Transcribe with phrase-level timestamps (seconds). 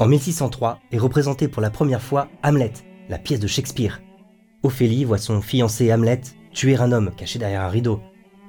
[0.00, 2.72] En 1603 est représentée pour la première fois Hamlet,
[3.10, 4.00] la pièce de Shakespeare.
[4.62, 6.22] Ophélie voit son fiancé Hamlet
[6.54, 8.00] tuer un homme caché derrière un rideau.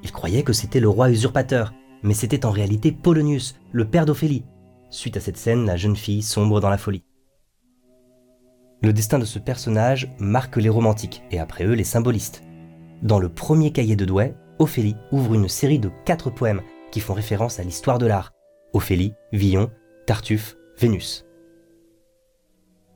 [0.02, 4.46] Il croyait que c'était le roi usurpateur, mais c'était en réalité Polonius, le père d'Ophélie.
[4.88, 7.04] Suite à cette scène, la jeune fille sombre dans la folie.
[8.80, 12.42] Le destin de ce personnage marque les romantiques et après eux les symbolistes.
[13.02, 17.12] Dans le premier cahier de Douai, Ophélie ouvre une série de quatre poèmes qui font
[17.12, 18.32] référence à l'histoire de l'art.
[18.72, 19.70] Ophélie, Villon,
[20.06, 21.26] Tartuffe, Vénus.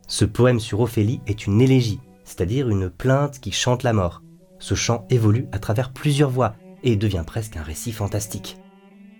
[0.08, 4.22] Ce poème sur Ophélie est une élégie, c'est-à-dire une plainte qui chante la mort.
[4.58, 8.56] Ce chant évolue à travers plusieurs voix et devient presque un récit fantastique.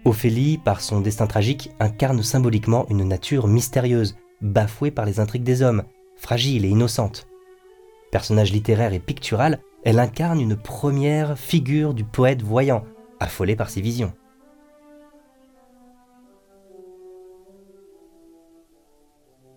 [0.04, 5.62] Ophélie, par son destin tragique, incarne symboliquement une nature mystérieuse, bafouée par les intrigues des
[5.62, 5.82] hommes,
[6.16, 7.26] fragile et innocente.
[8.12, 12.84] Personnage littéraire et pictural, elle incarne une première figure du poète voyant,
[13.18, 14.12] affolé par ses visions.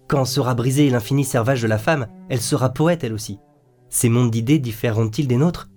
[0.09, 3.37] Quand sera brisé l'infini servage de la femme, elle sera poète elle aussi.
[3.89, 5.69] Ces mondes d'idées différeront-ils des nôtres?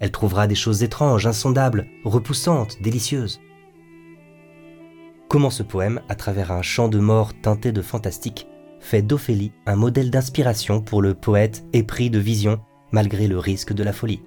[0.00, 3.40] Elle trouvera des choses étranges, insondables, repoussantes, délicieuses.
[5.28, 8.48] Comment ce poème, à travers un chant de mort teinté de fantastique,
[8.80, 12.58] fait d'Ophélie un modèle d'inspiration pour le poète épris de vision
[12.90, 14.22] malgré le risque de la folie?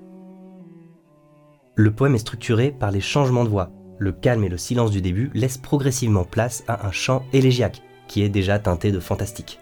[1.75, 3.71] Le poème est structuré par les changements de voix.
[3.97, 8.23] Le calme et le silence du début laissent progressivement place à un chant élégiaque, qui
[8.23, 9.59] est déjà teinté de fantastique.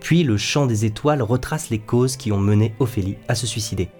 [0.00, 3.90] Puis le chant des étoiles retrace les causes qui ont mené Ophélie à se suicider.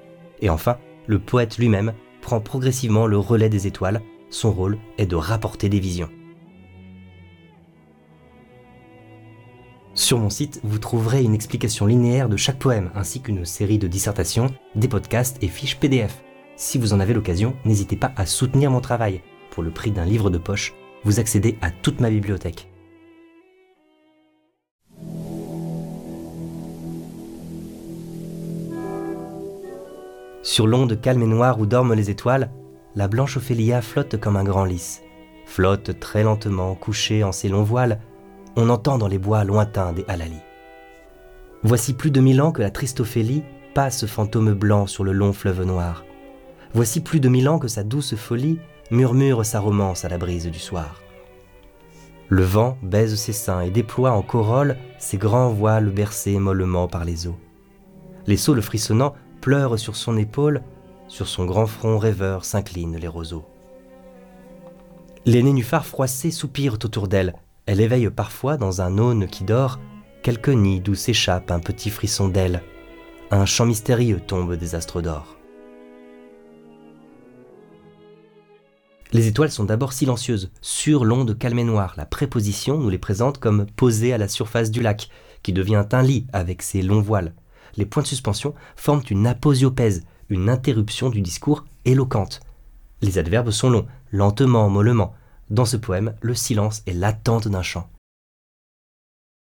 [0.40, 4.00] Et enfin, le poète lui-même prend progressivement le relais des étoiles.
[4.30, 6.08] Son rôle est de rapporter des visions.
[9.94, 13.88] Sur mon site, vous trouverez une explication linéaire de chaque poème, ainsi qu'une série de
[13.88, 16.22] dissertations, des podcasts et fiches PDF.
[16.56, 19.20] Si vous en avez l'occasion, n'hésitez pas à soutenir mon travail.
[19.50, 20.72] Pour le prix d'un livre de poche,
[21.04, 22.69] vous accédez à toute ma bibliothèque.
[30.42, 32.50] Sur l'onde calme et noire où dorment les étoiles,
[32.94, 35.02] la blanche Ophélia flotte comme un grand lys.
[35.44, 38.00] Flotte très lentement, couchée en ses longs voiles,
[38.56, 40.42] on entend dans les bois lointains des halalis.
[41.62, 43.42] Voici plus de mille ans que la triste Ophélie
[43.74, 46.04] passe fantôme blanc sur le long fleuve noir.
[46.72, 48.58] Voici plus de mille ans que sa douce folie
[48.90, 51.02] murmure sa romance à la brise du soir.
[52.28, 57.04] Le vent baise ses seins et déploie en corolle ses grands voiles bercés mollement par
[57.04, 57.38] les eaux.
[58.26, 60.62] Les saules frissonnants pleurent sur son épaule,
[61.08, 63.44] sur son grand front rêveur s'inclinent les roseaux.
[65.26, 67.34] Les nénuphars froissés soupirent autour d'elle,
[67.66, 69.78] elle éveille parfois dans un aune qui dort
[70.22, 72.62] quelques nids d'où s'échappe un petit frisson d'aile.
[73.30, 75.36] Un chant mystérieux tombe des astres d'or.
[79.12, 81.94] Les étoiles sont d'abord silencieuses, sur l'onde calme et noire.
[81.96, 85.08] La préposition nous les présente comme posées à la surface du lac,
[85.42, 87.34] qui devient un lit avec ses longs voiles.
[87.76, 92.40] Les points de suspension forment une aposiopèse, une interruption du discours éloquente.
[93.02, 95.14] Les adverbes sont longs, lentement, mollement,
[95.50, 97.90] dans ce poème, le silence est l'attente d'un chant.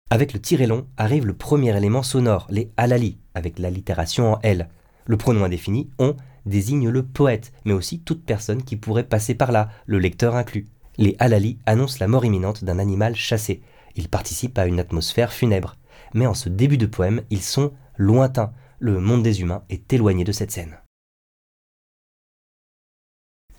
[0.09, 4.69] Avec le tiré long arrive le premier élément sonore, les halali, avec l'allitération en L.
[5.05, 6.15] Le pronom indéfini on
[6.45, 10.67] désigne le poète, mais aussi toute personne qui pourrait passer par là, le lecteur inclus.
[10.97, 13.61] Les halali annoncent la mort imminente d'un animal chassé.
[13.95, 15.75] Ils participent à une atmosphère funèbre.
[16.13, 18.53] Mais en ce début de poème, ils sont lointains.
[18.79, 20.77] Le monde des humains est éloigné de cette scène.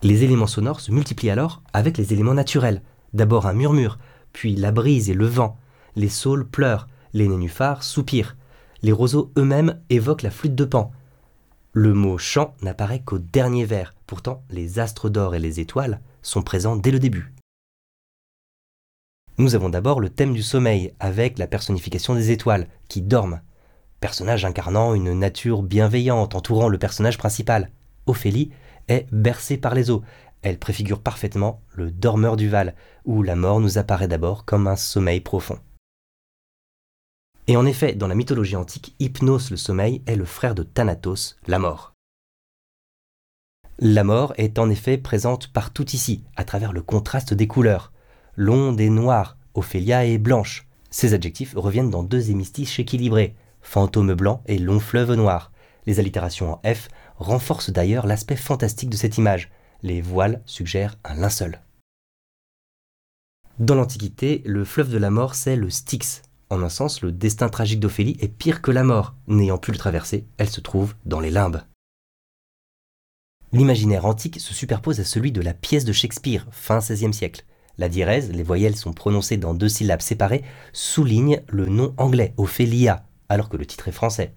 [0.03, 2.83] Les éléments sonores se multiplient alors avec les éléments naturels.
[3.13, 3.99] D'abord un murmure,
[4.33, 5.59] puis la brise et le vent.
[5.95, 8.37] Les saules pleurent, les nénuphars soupirent.
[8.83, 10.93] Les roseaux eux-mêmes évoquent la flûte de Pan.
[11.73, 16.43] Le mot chant n'apparaît qu'au dernier vers, pourtant les astres d'or et les étoiles sont
[16.43, 17.35] présents dès le début.
[19.39, 23.43] Nous avons d'abord le thème du sommeil, avec la personnification des étoiles, qui dorment.
[24.01, 27.71] Personnage incarnant une nature bienveillante entourant le personnage principal.
[28.07, 28.51] Ophélie
[28.89, 30.03] est bercée par les eaux.
[30.43, 34.77] Elle préfigure parfaitement le dormeur du Val, où la mort nous apparaît d'abord comme un
[34.77, 35.59] sommeil profond.
[37.48, 41.37] Et en effet, dans la mythologie antique, Hypnos le sommeil est le frère de Thanatos,
[41.47, 41.95] la mort.
[43.78, 47.93] La mort est en effet présente partout ici, à travers le contraste des couleurs.
[48.34, 50.66] L'onde est noire, Ophélia est blanche.
[50.91, 55.51] Ces adjectifs reviennent dans deux hémistiches équilibrés, fantôme blanc et long fleuve noir.
[55.86, 59.51] Les allitérations en F renforcent d'ailleurs l'aspect fantastique de cette image.
[59.83, 61.60] Les voiles suggèrent un linceul.
[63.59, 66.22] Dans l'Antiquité, le fleuve de la mort, c'est le Styx.
[66.48, 69.15] En un sens, le destin tragique d'Ophélie est pire que la mort.
[69.27, 71.62] N'ayant pu le traverser, elle se trouve dans les limbes.
[73.53, 77.45] L'imaginaire antique se superpose à celui de la pièce de Shakespeare, fin XVIe siècle.
[77.78, 83.06] La diérèse, les voyelles sont prononcées dans deux syllabes séparées, souligne le nom anglais, Ophélia,
[83.28, 84.34] alors que le titre est français.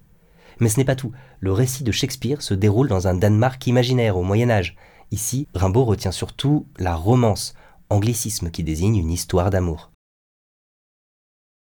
[0.60, 1.12] Mais ce n'est pas tout.
[1.40, 4.76] Le récit de Shakespeare se déroule dans un Danemark imaginaire au Moyen Âge.
[5.10, 7.54] Ici, Rimbaud retient surtout la romance,
[7.88, 9.90] anglicisme qui désigne une histoire d'amour.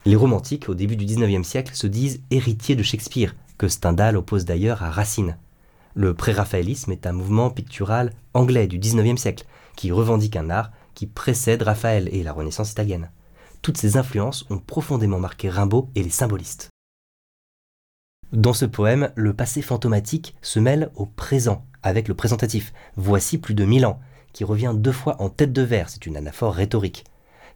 [0.05, 4.45] Les romantiques, au début du XIXe siècle, se disent héritiers de Shakespeare, que Stendhal oppose
[4.45, 5.39] d'ailleurs à Racine.
[5.95, 9.47] Le pré-raphaélisme est un mouvement pictural anglais du XIXe siècle,
[9.77, 13.11] qui revendique un art qui précède Raphaël et la Renaissance italienne.
[13.63, 16.72] Toutes ces influences ont profondément marqué Rimbaud et les symbolistes.
[18.32, 23.52] Dans ce poème, le passé fantomatique se mêle au présent, avec le présentatif, voici plus
[23.52, 24.00] de mille ans,
[24.32, 27.05] qui revient deux fois en tête de vers, c'est une anaphore rhétorique.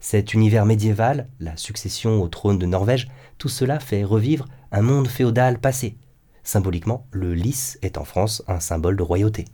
[0.00, 3.08] Cet univers médiéval, la succession au trône de Norvège,
[3.38, 5.96] tout cela fait revivre un monde féodal passé.
[6.44, 9.46] Symboliquement, le lys est en France un symbole de royauté.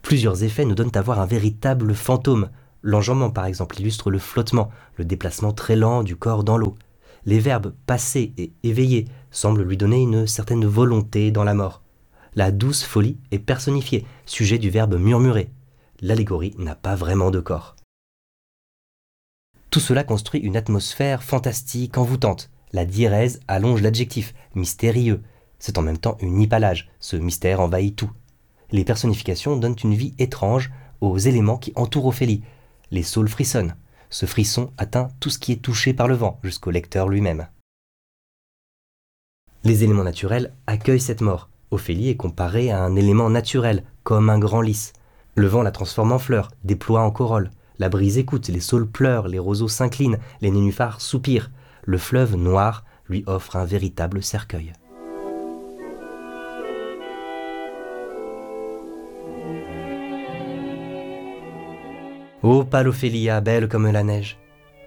[0.00, 2.48] Plusieurs effets nous donnent à voir un véritable fantôme.
[2.80, 6.74] L'enjambement, par exemple, illustre le flottement, le déplacement très lent du corps dans l'eau.
[7.26, 11.82] Les verbes passer et éveiller semblent lui donner une certaine volonté dans la mort.
[12.36, 15.50] La douce folie est personnifiée, sujet du verbe murmurer.
[16.00, 17.74] L'allégorie n'a pas vraiment de corps.
[19.70, 22.50] Tout cela construit une atmosphère fantastique, envoûtante.
[22.72, 25.22] La diérèse allonge l'adjectif, mystérieux.
[25.58, 28.10] C'est en même temps une hypalage, ce mystère envahit tout.
[28.70, 30.70] Les personnifications donnent une vie étrange
[31.00, 32.42] aux éléments qui entourent Ophélie.
[32.90, 33.74] Les saules frissonnent.
[34.10, 37.48] Ce frisson atteint tout ce qui est touché par le vent, jusqu'au lecteur lui-même.
[39.64, 41.48] Les éléments naturels accueillent cette mort.
[41.70, 44.92] Ophélie est comparée à un élément naturel, comme un grand lys.
[45.34, 47.50] Le vent la transforme en fleur, déploie en corolle.
[47.78, 51.50] La brise écoute, les saules pleurent, les roseaux s'inclinent, les nénuphars soupirent.
[51.84, 54.72] Le fleuve noir lui offre un véritable cercueil.
[62.46, 64.38] Ô pâle Ophélia, belle comme la neige.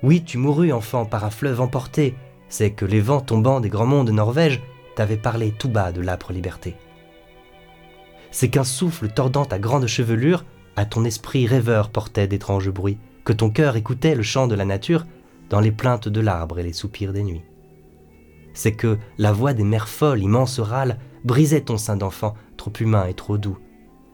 [0.01, 2.15] Oui, tu mourus, enfant, par un fleuve emporté.
[2.47, 4.61] C'est que les vents tombant des grands monts de Norvège
[4.95, 6.77] t'avaient parlé tout bas de l'âpre liberté.
[8.31, 10.45] C'est qu'un souffle tordant ta grande chevelure
[10.77, 14.63] à ton esprit rêveur portait d'étranges bruits, que ton cœur écoutait le chant de la
[14.63, 15.05] nature
[15.49, 17.43] dans les plaintes de l'arbre et les soupirs des nuits.
[18.53, 23.05] C'est que la voix des mers folles, immenses râles, brisait ton sein d'enfant, trop humain
[23.05, 23.57] et trop doux.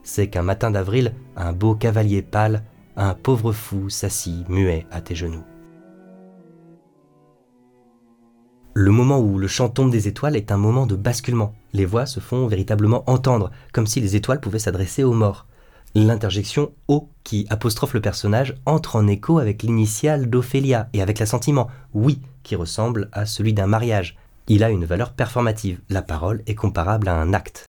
[0.02, 2.64] C'est qu'un matin d'avril, un beau cavalier pâle,
[2.98, 5.44] un pauvre fou s'assit muet à tes genoux.
[8.74, 11.56] Le moment où le chant tombe des étoiles est un moment de basculement.
[11.72, 15.48] Les voix se font véritablement entendre, comme si les étoiles pouvaient s'adresser aux morts.
[15.96, 21.70] L'interjection O qui apostrophe le personnage entre en écho avec l'initiale d'Ophélia et avec l'assentiment
[21.94, 24.18] oui qui ressemble à celui d'un mariage.
[24.50, 25.80] Il a une valeur performative.
[25.90, 27.66] La parole est comparable à un acte.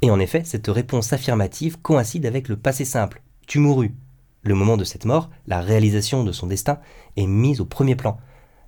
[0.00, 3.22] Et en effet, cette réponse affirmative coïncide avec le passé simple.
[3.46, 3.94] Tu mourus.
[4.42, 6.80] Le moment de cette mort, la réalisation de son destin,
[7.16, 8.18] est mise au premier plan.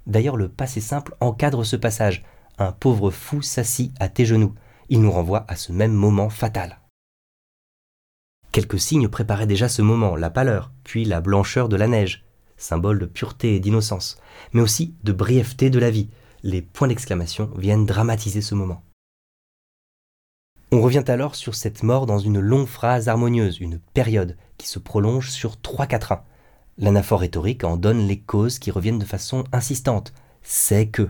[0.07, 2.25] D'ailleurs, le passé simple encadre ce passage.
[2.59, 4.55] Un pauvre fou s'assit à tes genoux.
[4.89, 6.79] Il nous renvoie à ce même moment fatal.
[8.53, 12.25] Quelques signes préparaient déjà ce moment, la pâleur, puis la blancheur de la neige,
[12.57, 14.19] symbole de pureté et d'innocence,
[14.53, 16.09] mais aussi de brièveté de la vie.
[16.43, 18.83] Les points d'exclamation viennent dramatiser ce moment.
[20.71, 24.79] On revient alors sur cette mort dans une longue phrase harmonieuse, une période qui se
[24.79, 26.21] prolonge sur 3-4
[26.77, 30.13] L'anaphore rhétorique en donne les causes qui reviennent de façon insistante.
[30.43, 31.09] C'est que.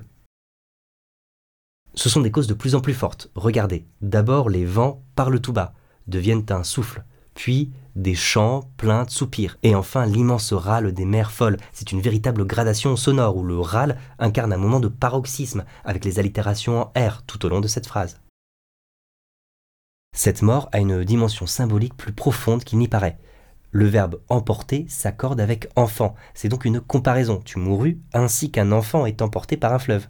[1.94, 3.30] Ce sont des causes de plus en plus fortes.
[3.34, 5.74] Regardez, d'abord les vents parlent tout bas,
[6.06, 7.04] deviennent un souffle,
[7.34, 11.56] puis des chants, plaintes, soupirs, et enfin l'immense râle des mers folles.
[11.72, 16.20] C'est une véritable gradation sonore où le râle incarne un moment de paroxysme avec les
[16.20, 18.20] allitérations en R tout au long de cette phrase.
[20.12, 23.18] Cette mort a une dimension symbolique plus profonde qu'il n'y paraît.
[23.70, 27.40] Le verbe emporter s'accorde avec enfant, c'est donc une comparaison.
[27.44, 30.08] Tu mourus ainsi qu'un enfant est emporté par un fleuve.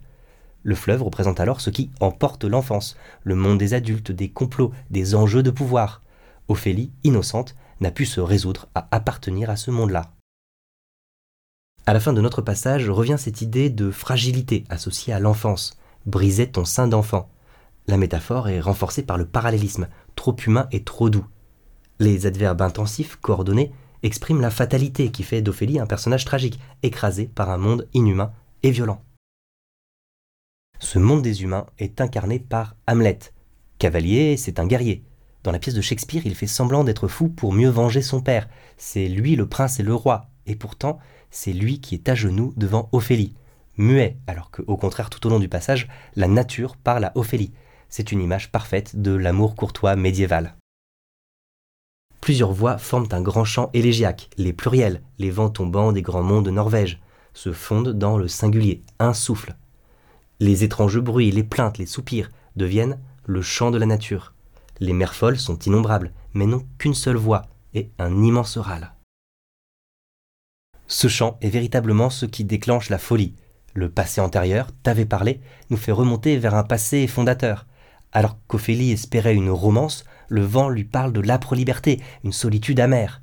[0.63, 5.15] Le fleuve représente alors ce qui emporte l'enfance, le monde des adultes, des complots, des
[5.15, 6.01] enjeux de pouvoir.
[6.47, 10.11] Ophélie, innocente, n'a pu se résoudre à appartenir à ce monde-là.
[11.85, 15.77] À la fin de notre passage revient cette idée de fragilité associée à l'enfance.
[16.05, 17.29] Briser ton sein d'enfant.
[17.89, 21.25] La métaphore est renforcée par le parallélisme, trop humain et trop doux.
[21.97, 23.71] Les adverbes intensifs coordonnés
[24.03, 28.31] expriment la fatalité qui fait d'Ophélie un personnage tragique, écrasé par un monde inhumain
[28.61, 29.01] et violent.
[30.77, 33.17] Ce monde des humains est incarné par Hamlet.
[33.79, 35.03] Cavalier, c'est un guerrier.
[35.41, 38.47] Dans la pièce de Shakespeare, il fait semblant d'être fou pour mieux venger son père.
[38.77, 40.99] C'est lui le prince et le roi, et pourtant,
[41.31, 43.33] c'est lui qui est à genoux devant Ophélie,
[43.77, 47.51] muet, alors que, au contraire, tout au long du passage, la nature parle à Ophélie.
[47.89, 50.55] C'est une image parfaite de l'amour courtois médiéval.
[52.21, 56.41] Plusieurs voix forment un grand chant élégiaque, les pluriels, les vents tombants des grands monts
[56.41, 56.99] de Norvège,
[57.33, 59.55] se fondent dans le singulier, un souffle.
[60.39, 64.33] Les étranges bruits, les plaintes, les soupirs deviennent le chant de la nature.
[64.79, 67.43] Les mers folles sont innombrables, mais n'ont qu'une seule voix
[67.73, 68.93] et un immense râle.
[70.87, 73.35] Ce chant est véritablement ce qui déclenche la folie.
[73.73, 77.67] Le passé antérieur, t'avais parlé, nous fait remonter vers un passé fondateur.
[78.11, 83.21] Alors qu'Ophélie espérait une romance, le vent lui parle de l'âpre liberté, une solitude amère.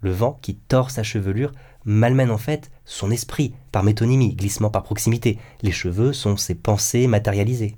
[0.00, 1.52] Le vent qui tord sa chevelure
[1.84, 5.38] malmène en fait son esprit par métonymie, glissement par proximité.
[5.62, 7.76] Les cheveux sont ses pensées matérialisées.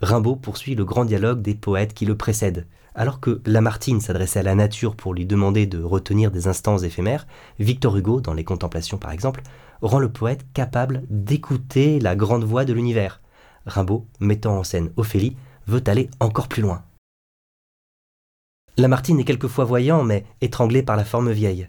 [0.00, 2.66] Rimbaud poursuit le grand dialogue des poètes qui le précèdent.
[2.94, 7.26] Alors que Lamartine s'adressait à la nature pour lui demander de retenir des instants éphémères,
[7.58, 9.42] Victor Hugo, dans Les Contemplations par exemple,
[9.82, 13.20] rend le poète capable d'écouter la grande voix de l'univers.
[13.66, 15.36] Rimbaud, mettant en scène Ophélie,
[15.66, 16.82] veut aller encore plus loin.
[18.76, 21.68] Lamartine est quelquefois voyant, mais étranglé par la forme vieille.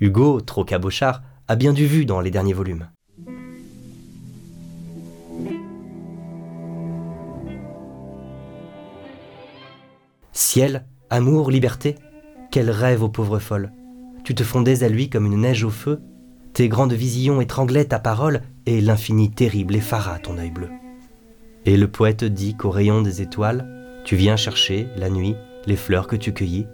[0.00, 2.88] Hugo, trop cabochard, a bien du vu dans les derniers volumes.
[10.32, 11.94] Ciel, amour, liberté,
[12.50, 13.72] quel rêve aux pauvres folles.
[14.24, 16.02] Tu te fondais à lui comme une neige au feu,
[16.54, 20.70] tes grandes visions étranglaient ta parole, et l'infini terrible effara ton œil bleu.
[21.66, 25.34] Et le poète dit qu'au rayon des étoiles, tu viens chercher, la nuit,
[25.66, 26.66] les fleurs que tu cueillis,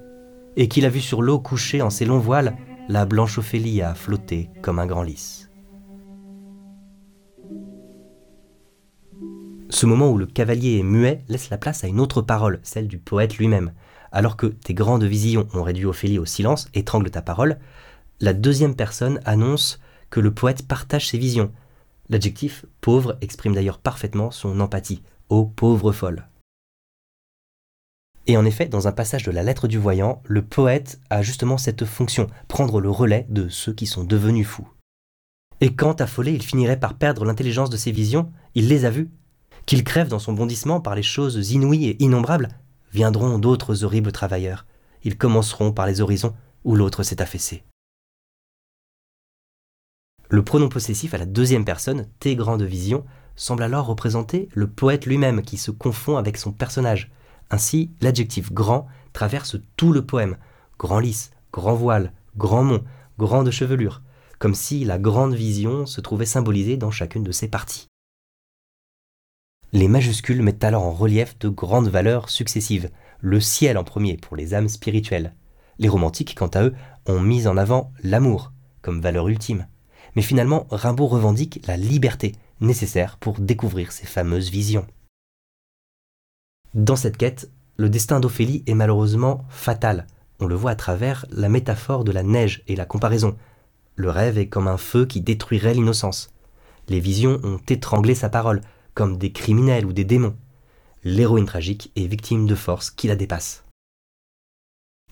[0.56, 2.56] et qu'il a vu sur l'eau coucher en ses longs voiles
[2.88, 5.49] la blanche Ophélie a flotté comme un grand lys.
[9.68, 12.88] Ce moment où le cavalier est muet laisse la place à une autre parole, celle
[12.88, 13.73] du poète lui-même.
[14.11, 17.61] Alors que tes grandes visions ont réduit Ophélie au silence, étrangle ta parole,
[18.18, 19.78] la deuxième personne annonce
[20.11, 21.52] que le poète partage ses visions.
[22.10, 25.02] L'adjectif pauvre exprime d'ailleurs parfaitement son empathie.
[25.28, 26.26] Ô pauvre folle.
[28.26, 31.56] Et en effet, dans un passage de la lettre du voyant, le poète a justement
[31.56, 34.68] cette fonction, prendre le relais de ceux qui sont devenus fous.
[35.60, 39.10] Et quand affolé, il finirait par perdre l'intelligence de ses visions, il les a vues.
[39.66, 42.48] Qu'il crève dans son bondissement par les choses inouïes et innombrables,
[42.92, 44.66] viendront d'autres horribles travailleurs.
[45.04, 47.62] Ils commenceront par les horizons où l'autre s'est affaissé.
[50.30, 55.04] Le pronom possessif à la deuxième personne, tes grandes visions, semble alors représenter le poète
[55.04, 57.10] lui-même qui se confond avec son personnage,
[57.50, 60.37] ainsi, l'adjectif grand traverse tout le poème.
[60.78, 62.84] Grand lys, grand voile, grand mont,
[63.18, 64.02] grande chevelure,
[64.38, 67.88] comme si la grande vision se trouvait symbolisée dans chacune de ses parties.
[69.72, 74.37] Les majuscules mettent alors en relief de grandes valeurs successives, le ciel en premier pour
[74.37, 75.34] les âmes spirituelles.
[75.80, 76.75] Les romantiques, quant à eux,
[77.06, 79.66] ont mis en avant l'amour comme valeur ultime.
[80.16, 84.86] Mais finalement, Rimbaud revendique la liberté nécessaire pour découvrir ces fameuses visions.
[86.74, 90.06] Dans cette quête, le destin d'Ophélie est malheureusement fatal.
[90.38, 93.36] On le voit à travers la métaphore de la neige et la comparaison.
[93.96, 96.32] Le rêve est comme un feu qui détruirait l'innocence.
[96.88, 98.60] Les visions ont étranglé sa parole,
[98.94, 100.36] comme des criminels ou des démons.
[101.04, 103.64] L'héroïne tragique est victime de forces qui la dépassent.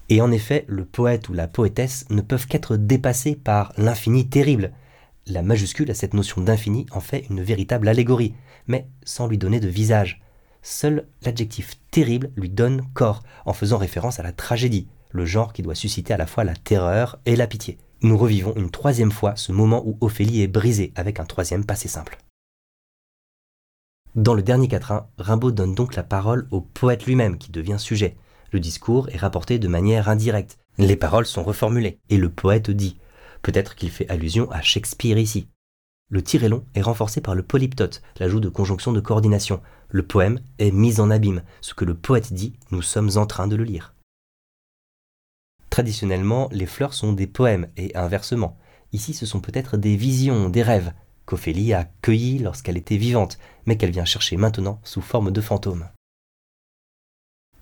[0.09, 4.73] Et en effet, le poète ou la poétesse ne peuvent qu'être dépassés par l'infini terrible.
[5.29, 8.35] La majuscule à cette notion d'infini en fait une véritable allégorie,
[8.67, 10.23] mais sans lui donner de visage.
[10.63, 15.63] Seul l'adjectif terrible lui donne corps, en faisant référence à la tragédie, le genre qui
[15.63, 17.77] doit susciter à la fois la terreur et la pitié.
[18.01, 21.89] Nous revivons une troisième fois ce moment où Ophélie est brisée avec un troisième passé
[21.89, 22.19] simple.
[24.15, 28.17] Dans le dernier quatrain, Rimbaud donne donc la parole au poète lui-même qui devient sujet.
[28.51, 30.59] Le discours est rapporté de manière indirecte.
[30.79, 32.99] Les paroles sont reformulées et le poète dit.
[33.49, 35.49] Peut-être qu'il fait allusion à Shakespeare ici.
[36.11, 39.63] Le tiré long est renforcé par le polyptote, l'ajout de conjonction de coordination.
[39.89, 41.43] Le poème est mis en abîme.
[41.63, 43.95] Ce que le poète dit, nous sommes en train de le lire.
[45.71, 48.59] Traditionnellement, les fleurs sont des poèmes, et inversement.
[48.93, 50.93] Ici, ce sont peut-être des visions, des rêves,
[51.25, 55.89] qu'Ophélie a cueillis lorsqu'elle était vivante, mais qu'elle vient chercher maintenant sous forme de fantômes.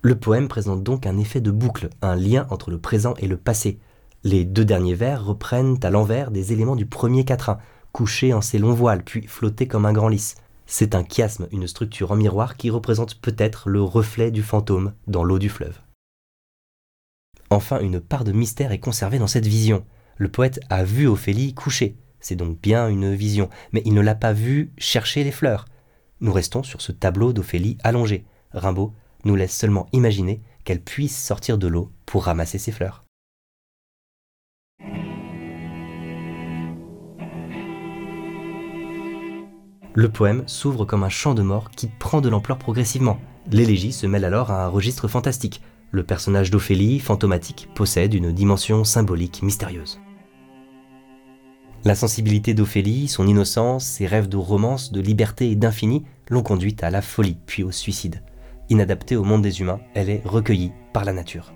[0.02, 3.36] Le poème présente donc un effet de boucle, un lien entre le présent et le
[3.36, 3.78] passé.
[4.26, 7.59] Les deux derniers vers reprennent à l'envers des éléments du premier quatrain,
[7.92, 10.35] couché en ses longs voiles, puis flotter comme un grand lys.
[10.66, 15.23] C'est un chiasme, une structure en miroir qui représente peut-être le reflet du fantôme dans
[15.23, 15.78] l'eau du fleuve.
[17.50, 19.87] Enfin, une part de mystère est conservée dans cette vision.
[20.16, 24.16] Le poète a vu Ophélie coucher, c'est donc bien une vision, mais il ne l'a
[24.16, 25.66] pas vue chercher les fleurs.
[26.21, 28.25] Nous restons sur ce tableau d'Ophélie allongée.
[28.50, 28.92] Rimbaud
[29.25, 33.05] nous laisse seulement imaginer qu'elle puisse sortir de l'eau pour ramasser ses fleurs.
[39.98, 43.18] Le poème s'ouvre comme un chant de mort qui prend de l'ampleur progressivement.
[43.50, 45.62] L'élégie se mêle alors à un registre fantastique.
[45.90, 49.98] le personnage d'Ophélie, fantomatique, possède une dimension symbolique mystérieuse.
[51.84, 56.84] La sensibilité d'Ophélie, son innocence, ses rêves de romance, de liberté et d'infini l'ont conduite
[56.84, 58.22] à la folie, puis au suicide.
[58.68, 61.55] Inadaptée au monde des humains, elle est recueillie par la nature.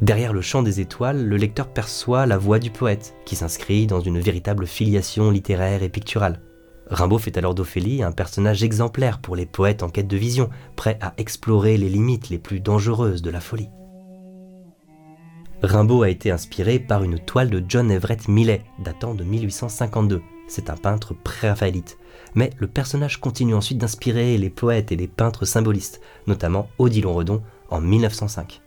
[0.00, 4.00] Derrière le chant des étoiles, le lecteur perçoit la voix du poète, qui s'inscrit dans
[4.00, 6.42] une véritable filiation littéraire et picturale.
[6.90, 10.98] Rimbaud fait alors d'Ophélie un personnage exemplaire pour les poètes en quête de vision, prêt
[11.00, 13.70] à explorer les limites les plus dangereuses de la folie.
[15.62, 20.20] Rimbaud a été inspiré par une toile de John Everett Millet, datant de 1852.
[20.46, 21.96] C'est un peintre pré-raphaélite.
[22.34, 27.42] Mais le personnage continue ensuite d'inspirer les poètes et les peintres symbolistes, notamment Odilon Redon
[27.70, 28.60] en 1905.